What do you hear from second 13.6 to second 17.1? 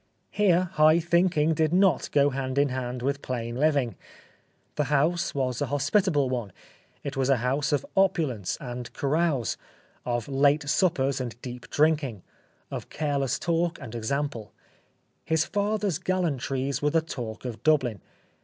and example. His father's gallantries were the